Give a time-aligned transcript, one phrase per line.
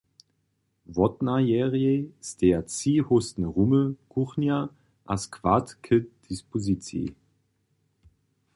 [0.95, 4.69] Wotnajerjej steja tři hóstne rumy, kuchnja
[5.05, 5.87] a składaj k
[6.29, 7.15] dispoziciji.